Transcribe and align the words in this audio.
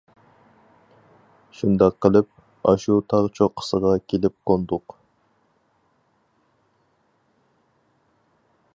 شۇنداق 1.57 1.97
قىلىپ، 2.05 2.31
ئاشۇ 2.71 2.95
تاغ 3.13 3.29
چوققىسىغا 3.41 3.93
كېلىپ 4.13 4.39
قوندۇق. 4.51 4.97